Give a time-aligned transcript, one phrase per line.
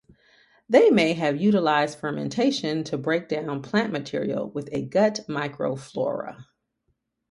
[0.67, 6.45] They may have utilized fermentation to break down plant material with a gut microflora.